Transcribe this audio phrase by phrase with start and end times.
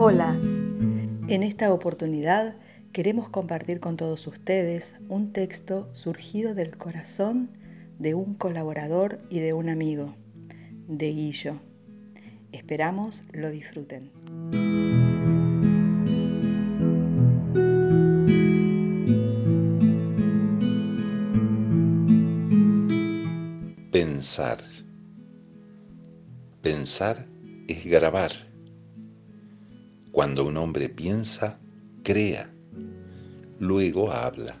[0.00, 2.54] Hola, en esta oportunidad
[2.92, 7.50] queremos compartir con todos ustedes un texto surgido del corazón
[7.98, 10.14] de un colaborador y de un amigo,
[10.86, 11.60] de Guillo.
[12.52, 14.12] Esperamos lo disfruten.
[23.90, 24.58] Pensar.
[26.62, 27.26] Pensar
[27.66, 28.47] es grabar.
[30.12, 31.60] Cuando un hombre piensa,
[32.02, 32.50] crea,
[33.60, 34.58] luego habla.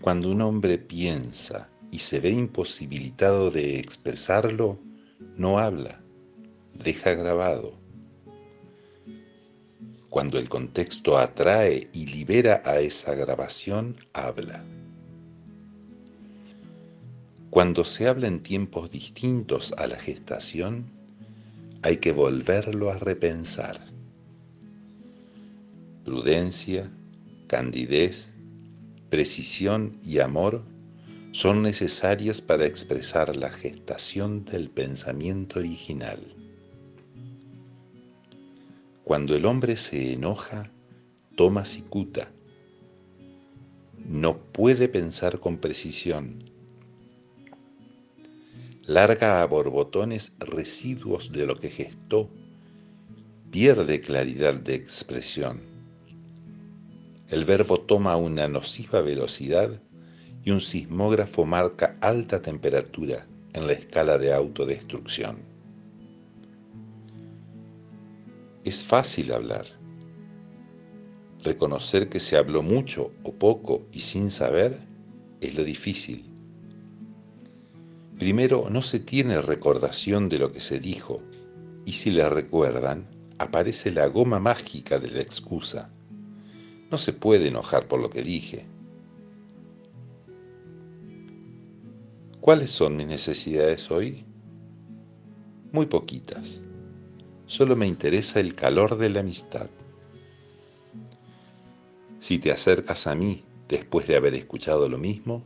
[0.00, 4.78] Cuando un hombre piensa y se ve imposibilitado de expresarlo,
[5.36, 6.00] no habla,
[6.74, 7.74] deja grabado.
[10.10, 14.64] Cuando el contexto atrae y libera a esa grabación, habla.
[17.50, 20.95] Cuando se habla en tiempos distintos a la gestación,
[21.86, 23.80] hay que volverlo a repensar.
[26.04, 26.90] Prudencia,
[27.46, 28.30] candidez,
[29.08, 30.64] precisión y amor
[31.30, 36.18] son necesarias para expresar la gestación del pensamiento original.
[39.04, 40.72] Cuando el hombre se enoja,
[41.36, 42.32] toma cicuta.
[44.04, 46.50] No puede pensar con precisión
[48.86, 52.30] larga a borbotones residuos de lo que gestó,
[53.50, 55.60] pierde claridad de expresión.
[57.28, 59.82] El verbo toma una nociva velocidad
[60.44, 65.38] y un sismógrafo marca alta temperatura en la escala de autodestrucción.
[68.62, 69.66] Es fácil hablar.
[71.42, 74.78] Reconocer que se habló mucho o poco y sin saber
[75.40, 76.35] es lo difícil.
[78.18, 81.22] Primero, no se tiene recordación de lo que se dijo,
[81.84, 83.06] y si la recuerdan,
[83.38, 85.90] aparece la goma mágica de la excusa.
[86.90, 88.64] No se puede enojar por lo que dije.
[92.40, 94.24] ¿Cuáles son mis necesidades hoy?
[95.72, 96.60] Muy poquitas.
[97.44, 99.68] Solo me interesa el calor de la amistad.
[102.18, 105.44] Si te acercas a mí después de haber escuchado lo mismo,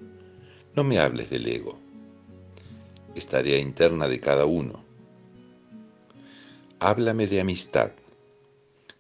[0.77, 1.90] no me hables del ego
[3.15, 4.85] es tarea interna de cada uno.
[6.79, 7.93] Háblame de amistad,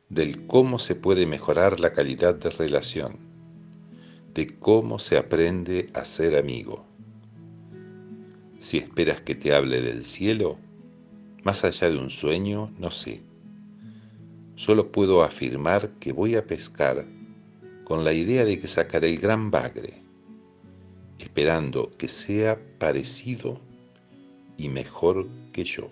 [0.08, 3.18] del cómo se puede mejorar la calidad de relación,
[4.34, 6.84] de cómo se aprende a ser amigo.
[8.58, 10.58] Si esperas que te hable del cielo,
[11.44, 13.22] más allá de un sueño, no sé.
[14.56, 17.06] Solo puedo afirmar que voy a pescar
[17.84, 20.02] con la idea de que sacaré el gran bagre,
[21.18, 23.60] esperando que sea parecido
[24.60, 25.88] y mejor que yo.